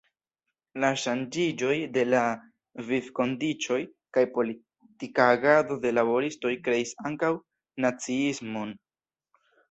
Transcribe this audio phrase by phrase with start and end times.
[0.83, 2.21] La ŝanĝiĝoj de la
[2.87, 3.77] vivkondiĉoj
[4.17, 7.31] kaj politika agado de laboristoj kreis ankaŭ
[7.85, 8.73] naciismon.